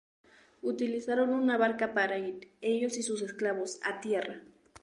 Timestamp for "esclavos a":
3.21-4.01